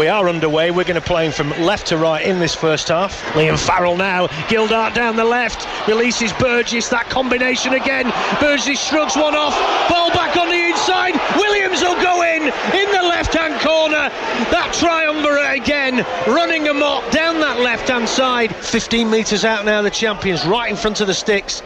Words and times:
We 0.00 0.08
are 0.08 0.30
underway. 0.30 0.70
We're 0.70 0.84
going 0.84 0.94
to 0.94 1.06
play 1.06 1.26
him 1.26 1.32
from 1.32 1.50
left 1.60 1.88
to 1.88 1.98
right 1.98 2.24
in 2.24 2.38
this 2.38 2.54
first 2.54 2.88
half. 2.88 3.22
Liam 3.34 3.58
Farrell 3.58 3.98
now. 3.98 4.28
Gildart 4.48 4.94
down 4.94 5.14
the 5.14 5.26
left. 5.26 5.68
Releases 5.86 6.32
Burgess. 6.32 6.88
That 6.88 7.10
combination 7.10 7.74
again. 7.74 8.10
Burgess 8.40 8.82
shrugs 8.82 9.14
one 9.14 9.34
off. 9.34 9.52
Ball 9.90 10.08
back 10.12 10.38
on 10.38 10.48
the 10.48 10.56
inside. 10.56 11.20
Williams 11.36 11.82
will 11.82 12.00
go 12.00 12.22
in 12.22 12.44
in 12.44 12.90
the 12.96 13.02
left 13.12 13.34
hand 13.34 13.60
corner. 13.60 14.08
That 14.48 14.72
triumvirate 14.72 15.60
again. 15.60 16.06
Running 16.26 16.66
amok 16.68 17.10
down 17.10 17.38
that 17.40 17.60
left 17.60 17.90
hand 17.90 18.08
side. 18.08 18.56
15 18.56 19.10
metres 19.10 19.44
out 19.44 19.66
now, 19.66 19.82
the 19.82 19.90
champions 19.90 20.46
right 20.46 20.70
in 20.70 20.76
front 20.76 21.02
of 21.02 21.08
the 21.08 21.14
sticks. 21.14 21.60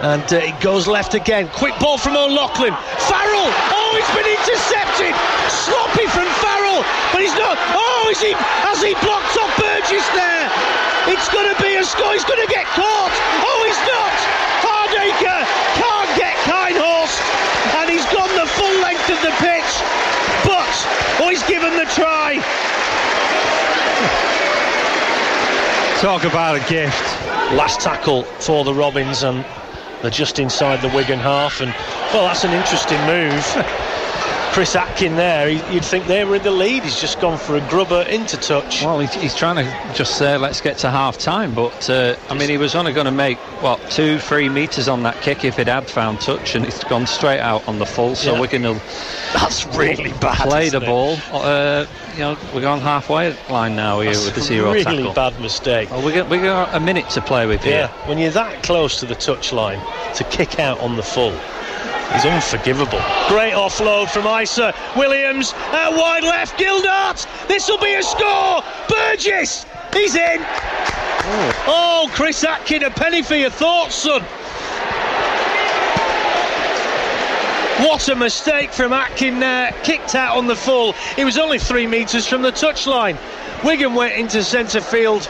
And 0.00 0.24
uh, 0.32 0.36
it 0.36 0.60
goes 0.60 0.86
left 0.86 1.14
again. 1.14 1.48
Quick 1.48 1.78
ball 1.78 1.96
from 1.96 2.16
O'Loughlin. 2.16 2.76
Farrell! 3.08 3.48
Oh, 3.72 3.92
he's 3.96 4.12
been 4.16 4.28
intercepted! 4.32 5.16
Sloppy 5.48 6.06
from 6.08 6.28
Farrell, 6.40 6.59
but 7.12 7.20
he's 7.22 7.34
not. 7.34 7.56
Oh, 7.74 8.08
is 8.10 8.20
he? 8.20 8.32
Has 8.66 8.82
he 8.82 8.94
blocked 9.04 9.36
off 9.38 9.52
Burgess 9.56 10.06
there? 10.12 10.46
It's 11.08 11.28
going 11.32 11.48
to 11.48 11.58
be 11.62 11.76
a 11.76 11.84
score. 11.84 12.12
He's 12.12 12.24
going 12.24 12.40
to 12.40 12.50
get 12.52 12.66
caught. 12.76 13.14
Oh, 13.40 13.60
he's 13.64 13.82
not. 13.88 14.16
Hardaker 14.60 15.40
can't 15.80 16.12
get 16.16 16.36
Kenny-Dowall, 16.44 17.08
and 17.80 17.90
he's 17.90 18.04
gone 18.12 18.30
the 18.36 18.46
full 18.54 18.76
length 18.84 19.08
of 19.08 19.20
the 19.24 19.32
pitch. 19.40 19.72
But 20.44 20.70
oh, 21.20 21.28
he's 21.30 21.42
given 21.44 21.76
the 21.76 21.88
try. 21.96 22.38
Talk 26.00 26.24
about 26.24 26.56
a 26.56 26.64
gift. 26.68 27.02
Last 27.56 27.80
tackle 27.80 28.24
for 28.40 28.64
the 28.64 28.72
Robins, 28.72 29.22
and 29.22 29.44
they're 30.02 30.10
just 30.10 30.38
inside 30.38 30.80
the 30.80 30.88
Wigan 30.94 31.18
half, 31.18 31.60
and 31.60 31.74
well, 32.12 32.24
that's 32.24 32.44
an 32.44 32.52
interesting 32.52 33.00
move. 33.06 33.44
Chris 34.52 34.74
Atkin 34.74 35.14
there, 35.14 35.48
you'd 35.48 35.84
think 35.84 36.06
they 36.06 36.24
were 36.24 36.34
in 36.34 36.42
the 36.42 36.50
lead. 36.50 36.82
He's 36.82 37.00
just 37.00 37.20
gone 37.20 37.38
for 37.38 37.56
a 37.56 37.60
grubber 37.68 38.02
into 38.02 38.36
touch. 38.36 38.82
Well, 38.82 38.98
he's, 38.98 39.34
trying 39.36 39.64
to 39.64 39.94
just 39.94 40.18
say, 40.18 40.36
let's 40.36 40.60
get 40.60 40.76
to 40.78 40.90
half 40.90 41.18
time, 41.18 41.54
but 41.54 41.88
uh, 41.88 42.16
I 42.28 42.34
mean, 42.34 42.48
he 42.50 42.58
was 42.58 42.74
only 42.74 42.92
going 42.92 43.04
to 43.04 43.12
make, 43.12 43.38
what, 43.62 43.80
two, 43.92 44.18
three 44.18 44.48
metres 44.48 44.88
on 44.88 45.04
that 45.04 45.20
kick 45.22 45.44
if 45.44 45.60
it 45.60 45.68
had 45.68 45.88
found 45.88 46.20
touch, 46.20 46.56
and 46.56 46.66
it's 46.66 46.82
gone 46.82 47.06
straight 47.06 47.38
out 47.38 47.66
on 47.68 47.78
the 47.78 47.86
full, 47.86 48.16
so 48.16 48.34
yeah. 48.34 48.40
Wigan 48.40 48.62
will. 48.62 48.80
That's 49.34 49.66
really 49.68 50.12
bad. 50.14 50.38
Play 50.38 50.68
the 50.68 50.80
ball. 50.80 51.16
Uh, 51.32 51.86
you 52.14 52.20
know, 52.20 52.36
we're 52.52 52.66
on 52.66 52.80
halfway 52.80 53.36
line 53.48 53.76
now 53.76 54.00
here 54.00 54.12
That's 54.12 54.26
with 54.26 54.34
the 54.34 54.40
zero 54.40 54.72
really 54.72 54.84
tackle. 54.84 55.12
bad 55.14 55.40
mistake. 55.40 55.90
Well, 55.90 56.04
we 56.04 56.12
got, 56.12 56.28
we 56.28 56.38
got 56.38 56.74
a 56.74 56.80
minute 56.80 57.08
to 57.10 57.22
play 57.22 57.46
with 57.46 57.62
here. 57.62 57.88
Yeah, 57.88 58.08
when 58.08 58.18
you're 58.18 58.32
that 58.32 58.64
close 58.64 58.98
to 58.98 59.06
the 59.06 59.14
touch 59.14 59.52
line, 59.52 59.80
to 60.16 60.24
kick 60.24 60.58
out 60.58 60.80
on 60.80 60.96
the 60.96 61.04
full 61.04 61.38
is 62.14 62.24
unforgivable. 62.24 63.00
Great 63.28 63.54
offload 63.54 64.10
from 64.10 64.26
Isa. 64.40 64.74
Williams 64.96 65.52
out 65.72 65.96
wide 65.96 66.24
left. 66.24 66.58
Gildart. 66.58 67.26
This 67.48 67.68
will 67.68 67.78
be 67.78 67.94
a 67.94 68.02
score. 68.02 68.62
Burgess. 68.88 69.66
He's 69.92 70.14
in. 70.14 70.40
Oh. 70.42 71.64
oh, 71.66 72.10
Chris 72.14 72.42
Atkin, 72.44 72.82
a 72.82 72.90
penny 72.90 73.22
for 73.22 73.34
your 73.34 73.50
thoughts, 73.50 73.94
son. 73.94 74.22
What 77.86 78.08
a 78.08 78.14
mistake 78.14 78.72
from 78.72 78.92
Atkin 78.92 79.40
there. 79.40 79.74
Kicked 79.84 80.14
out 80.14 80.36
on 80.36 80.46
the 80.46 80.56
full. 80.56 80.92
He 81.16 81.24
was 81.24 81.38
only 81.38 81.58
three 81.58 81.86
metres 81.86 82.26
from 82.26 82.42
the 82.42 82.52
touchline. 82.52 83.16
Wigan 83.64 83.94
went 83.94 84.14
into 84.14 84.44
centre 84.44 84.82
field. 84.82 85.28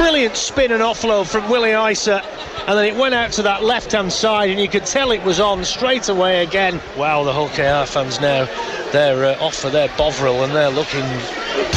Brilliant 0.00 0.36
spin 0.36 0.72
and 0.72 0.82
offload 0.82 1.26
from 1.26 1.50
Willie 1.50 1.74
Isa 1.92 2.22
and 2.70 2.78
then 2.78 2.84
it 2.84 2.94
went 2.94 3.16
out 3.16 3.32
to 3.32 3.42
that 3.42 3.64
left 3.64 3.90
hand 3.90 4.12
side, 4.12 4.50
and 4.50 4.60
you 4.60 4.68
could 4.68 4.86
tell 4.86 5.10
it 5.10 5.24
was 5.24 5.40
on 5.40 5.64
straight 5.64 6.08
away 6.08 6.44
again. 6.44 6.80
Wow, 6.96 7.24
the 7.24 7.32
Hull 7.32 7.48
KR 7.48 7.90
fans 7.90 8.20
now, 8.20 8.44
they're 8.92 9.24
uh, 9.24 9.44
off 9.44 9.56
for 9.56 9.70
their 9.70 9.88
Bovril, 9.96 10.44
and 10.44 10.54
they're 10.54 10.70
looking 10.70 11.04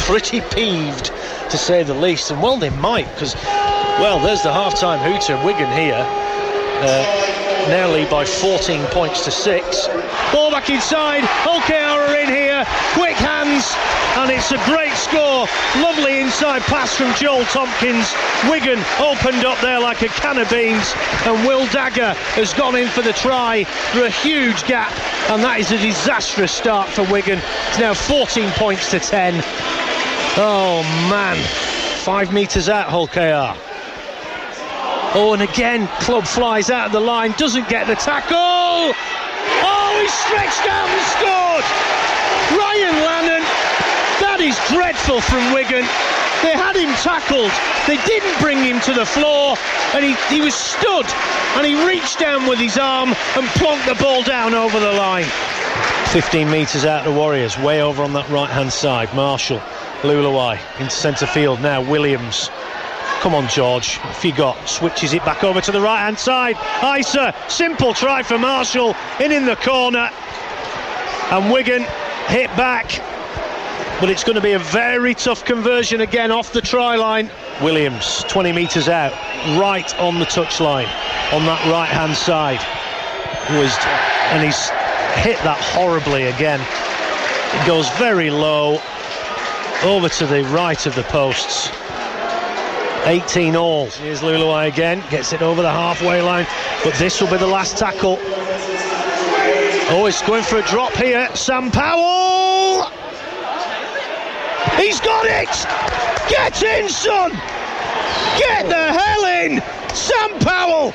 pretty 0.06 0.40
peeved 0.40 1.06
to 1.50 1.58
say 1.58 1.82
the 1.82 1.94
least. 1.94 2.30
And 2.30 2.40
well, 2.40 2.58
they 2.58 2.70
might, 2.70 3.12
because, 3.14 3.34
well, 3.34 4.20
there's 4.20 4.42
the 4.42 4.52
half 4.52 4.78
time 4.78 5.00
hooter, 5.00 5.36
Wigan 5.44 5.72
here. 5.72 6.06
Uh, 6.06 7.23
lead 7.68 8.10
by 8.10 8.24
14 8.24 8.84
points 8.86 9.24
to 9.24 9.30
6. 9.30 9.88
Ball 10.32 10.50
back 10.50 10.68
inside. 10.68 11.22
OKR 11.44 12.08
are 12.08 12.16
in 12.16 12.28
here. 12.28 12.64
Quick 12.92 13.16
hands. 13.16 13.74
And 14.16 14.30
it's 14.30 14.52
a 14.52 14.58
great 14.66 14.92
score. 14.92 15.46
Lovely 15.82 16.20
inside 16.20 16.62
pass 16.62 16.94
from 16.94 17.14
Joel 17.14 17.44
Tomkins. 17.46 18.12
Wigan 18.50 18.78
opened 19.00 19.44
up 19.44 19.60
there 19.60 19.80
like 19.80 20.02
a 20.02 20.08
can 20.08 20.38
of 20.38 20.50
beans. 20.50 20.92
And 21.24 21.46
Will 21.46 21.66
Dagger 21.68 22.14
has 22.34 22.52
gone 22.52 22.76
in 22.76 22.88
for 22.88 23.02
the 23.02 23.12
try 23.12 23.64
through 23.92 24.04
a 24.04 24.10
huge 24.10 24.64
gap. 24.66 24.92
And 25.30 25.42
that 25.42 25.58
is 25.58 25.72
a 25.72 25.78
disastrous 25.78 26.52
start 26.52 26.88
for 26.88 27.02
Wigan. 27.10 27.40
It's 27.68 27.78
now 27.78 27.94
14 27.94 28.50
points 28.50 28.90
to 28.90 29.00
10. 29.00 29.34
Oh 30.36 30.82
man. 31.08 31.36
Five 32.04 32.32
metres 32.32 32.68
out, 32.68 32.88
Hull 32.88 33.08
KR. 33.08 33.73
Oh, 35.16 35.32
and 35.32 35.42
again, 35.42 35.86
club 36.00 36.26
flies 36.26 36.70
out 36.70 36.86
of 36.86 36.92
the 36.92 37.00
line, 37.00 37.32
doesn't 37.38 37.68
get 37.68 37.86
the 37.86 37.94
tackle. 37.94 38.34
Oh, 38.34 39.98
he 40.02 40.08
stretched 40.10 40.66
out 40.66 40.90
and 40.90 41.04
scored. 41.14 41.66
Ryan 42.58 42.96
Lannon. 43.06 43.44
That 44.18 44.42
is 44.42 44.58
dreadful 44.74 45.20
from 45.20 45.54
Wigan. 45.54 45.86
They 46.42 46.58
had 46.58 46.74
him 46.74 46.90
tackled. 46.98 47.54
They 47.86 47.96
didn't 48.06 48.38
bring 48.40 48.58
him 48.58 48.80
to 48.82 48.92
the 48.92 49.06
floor, 49.06 49.56
and 49.94 50.04
he, 50.04 50.14
he 50.34 50.40
was 50.40 50.54
stood, 50.54 51.06
and 51.54 51.64
he 51.64 51.78
reached 51.86 52.18
down 52.18 52.48
with 52.48 52.58
his 52.58 52.76
arm 52.76 53.10
and 53.10 53.46
plonked 53.54 53.86
the 53.86 53.94
ball 54.02 54.22
down 54.24 54.52
over 54.52 54.80
the 54.80 54.92
line. 54.92 55.30
15 56.10 56.50
metres 56.50 56.84
out 56.84 57.04
the 57.04 57.12
Warriors, 57.12 57.56
way 57.58 57.82
over 57.82 58.02
on 58.02 58.12
that 58.14 58.28
right 58.30 58.50
hand 58.50 58.72
side. 58.72 59.14
Marshall, 59.14 59.60
Leuluai 60.02 60.58
into 60.80 60.90
centre 60.90 61.26
field 61.26 61.60
now. 61.60 61.80
Williams 61.80 62.50
Come 63.20 63.34
on, 63.34 63.48
George. 63.48 63.98
If 64.04 64.24
you 64.24 64.34
got 64.34 64.68
switches 64.68 65.14
it 65.14 65.24
back 65.24 65.44
over 65.44 65.60
to 65.60 65.72
the 65.72 65.80
right 65.80 66.00
hand 66.00 66.18
side. 66.18 66.56
Isa, 66.98 67.34
simple 67.48 67.94
try 67.94 68.22
for 68.22 68.38
Marshall, 68.38 68.94
in 69.20 69.32
in 69.32 69.46
the 69.46 69.56
corner. 69.56 70.10
And 71.30 71.50
Wigan 71.50 71.86
hit 72.28 72.48
back. 72.56 73.00
But 74.00 74.10
it's 74.10 74.24
going 74.24 74.34
to 74.34 74.42
be 74.42 74.52
a 74.52 74.58
very 74.58 75.14
tough 75.14 75.44
conversion 75.44 76.00
again 76.00 76.30
off 76.30 76.52
the 76.52 76.60
try 76.60 76.96
line. 76.96 77.30
Williams, 77.62 78.24
20 78.28 78.52
metres 78.52 78.88
out, 78.88 79.12
right 79.58 79.98
on 79.98 80.18
the 80.18 80.26
touchline, 80.26 80.88
on 81.32 81.46
that 81.46 81.64
right 81.70 81.88
hand 81.88 82.14
side. 82.14 82.60
Was, 83.58 83.76
and 84.32 84.44
he's 84.44 84.68
hit 85.22 85.38
that 85.44 85.58
horribly 85.60 86.24
again. 86.24 86.60
It 86.60 87.66
goes 87.66 87.88
very 87.90 88.30
low 88.30 88.80
over 89.84 90.08
to 90.08 90.26
the 90.26 90.42
right 90.44 90.86
of 90.86 90.94
the 90.94 91.04
posts. 91.04 91.70
18 93.06 93.56
all. 93.56 93.86
Here's 93.86 94.20
Leuluai 94.20 94.68
again, 94.68 95.02
gets 95.10 95.32
it 95.32 95.42
over 95.42 95.60
the 95.60 95.70
halfway 95.70 96.22
line, 96.22 96.46
but 96.82 96.94
this 96.94 97.20
will 97.20 97.30
be 97.30 97.36
the 97.36 97.46
last 97.46 97.76
tackle. 97.76 98.18
Oh, 99.90 100.06
he's 100.06 100.22
going 100.22 100.42
for 100.42 100.56
a 100.56 100.62
drop 100.62 100.92
here. 100.94 101.28
Sam 101.34 101.70
Powell! 101.70 102.90
He's 104.76 105.00
got 105.00 105.26
it! 105.26 105.48
Get 106.30 106.62
in, 106.62 106.88
son! 106.88 107.32
Get 108.38 108.68
the 108.68 108.92
hell 108.98 109.24
in! 109.26 109.62
Sam 109.94 110.38
Powell! 110.40 110.92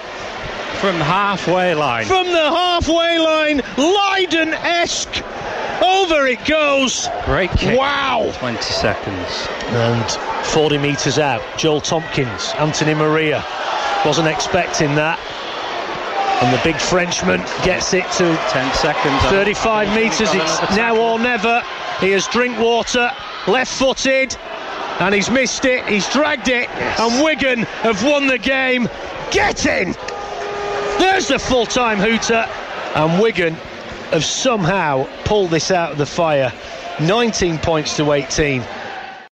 From 0.79 0.95
halfway 0.95 1.75
line. 1.75 2.05
From 2.05 2.27
the 2.27 2.49
halfway 2.49 3.19
line, 3.19 3.61
Lydon 3.77 4.53
esque. 4.53 5.23
Over 5.83 6.27
it 6.27 6.43
goes. 6.45 7.07
Great 7.25 7.51
kick. 7.51 7.77
Wow. 7.77 8.31
20 8.37 8.61
seconds. 8.61 9.47
And 9.67 10.45
40 10.47 10.77
metres 10.77 11.19
out. 11.19 11.41
Joel 11.57 11.81
Tomkins, 11.81 12.53
Anthony 12.57 12.93
Maria. 12.93 13.43
Wasn't 14.05 14.27
expecting 14.27 14.95
that. 14.95 15.19
And 16.41 16.53
the 16.53 16.61
big 16.63 16.77
Frenchman 16.77 17.41
gets 17.63 17.93
it 17.93 18.05
to 18.13 18.35
10 18.49 18.73
seconds. 18.73 19.21
35 19.23 19.93
metres. 19.93 20.29
It's 20.33 20.75
now 20.75 20.97
or 20.97 21.19
never. 21.19 21.61
He 21.99 22.11
has 22.11 22.27
Drinkwater, 22.27 23.11
left 23.47 23.73
footed, 23.73 24.37
and 24.99 25.13
he's 25.13 25.29
missed 25.29 25.65
it. 25.65 25.85
He's 25.85 26.07
dragged 26.09 26.47
it, 26.47 26.69
yes. 26.69 26.99
and 26.99 27.23
Wigan 27.23 27.59
have 27.83 28.03
won 28.03 28.27
the 28.27 28.37
game. 28.37 28.87
Get 29.31 29.65
in! 29.65 29.95
There's 30.97 31.27
the 31.27 31.39
full 31.39 31.65
time 31.65 31.97
hooter, 31.97 32.45
and 32.95 33.21
Wigan 33.21 33.55
have 34.11 34.25
somehow 34.25 35.07
pulled 35.25 35.51
this 35.51 35.71
out 35.71 35.91
of 35.91 35.97
the 35.97 36.05
fire. 36.05 36.51
19 36.99 37.57
points 37.59 37.95
to 37.97 38.11
18. 38.11 38.61